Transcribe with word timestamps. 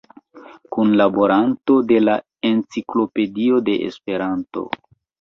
Kunlaboranto 0.75 1.77
de 1.93 2.01
la 2.07 2.17
"Enciklopedio 2.51 3.63
de 3.71 3.81
Esperanto". 3.93 4.69